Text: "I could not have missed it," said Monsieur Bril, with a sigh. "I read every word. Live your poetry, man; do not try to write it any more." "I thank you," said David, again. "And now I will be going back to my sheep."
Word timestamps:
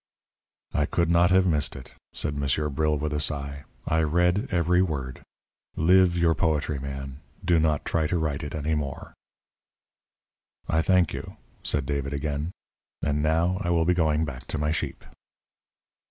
"I 0.73 0.87
could 0.87 1.11
not 1.11 1.29
have 1.29 1.45
missed 1.45 1.75
it," 1.75 1.93
said 2.11 2.35
Monsieur 2.35 2.69
Bril, 2.71 2.97
with 2.97 3.13
a 3.13 3.19
sigh. 3.19 3.65
"I 3.85 4.01
read 4.01 4.47
every 4.49 4.81
word. 4.81 5.21
Live 5.75 6.17
your 6.17 6.33
poetry, 6.33 6.79
man; 6.79 7.19
do 7.45 7.59
not 7.59 7.85
try 7.85 8.07
to 8.07 8.17
write 8.17 8.43
it 8.43 8.55
any 8.55 8.73
more." 8.73 9.13
"I 10.67 10.81
thank 10.81 11.13
you," 11.13 11.37
said 11.61 11.85
David, 11.85 12.13
again. 12.13 12.49
"And 13.03 13.21
now 13.21 13.61
I 13.63 13.69
will 13.69 13.85
be 13.85 13.93
going 13.93 14.25
back 14.25 14.47
to 14.47 14.57
my 14.57 14.71
sheep." 14.71 15.05